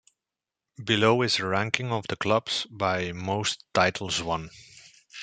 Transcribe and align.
Below 0.83 1.21
is 1.21 1.37
a 1.37 1.45
ranking 1.45 1.91
of 1.91 2.07
the 2.07 2.15
clubs 2.15 2.65
by 2.71 3.11
most 3.11 3.63
titles 3.75 4.23
won. 4.23 4.49